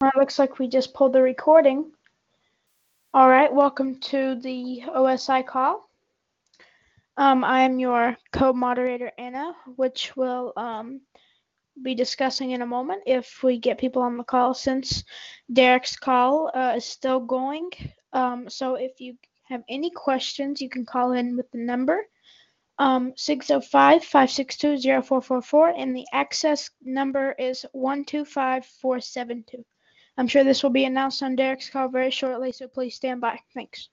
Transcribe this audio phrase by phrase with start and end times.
[0.00, 1.92] Well, it looks like we just pulled the recording.
[3.12, 5.90] All right, welcome to the OSI call.
[7.18, 11.02] Um, I am your co-moderator Anna, which will um,
[11.82, 14.54] be discussing in a moment if we get people on the call.
[14.54, 15.04] Since
[15.52, 17.68] Derek's call uh, is still going,
[18.14, 19.18] um, so if you
[19.50, 22.06] have any questions, you can call in with the number
[22.78, 29.62] um, 605-562-0444 and the access number is 125472.
[30.20, 33.40] I'm sure this will be announced on Derek's call very shortly, so please stand by.
[33.54, 33.88] Thanks.